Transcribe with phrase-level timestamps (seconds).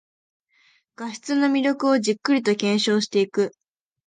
[0.95, 3.53] 画質の魅力をじっくりと検証していく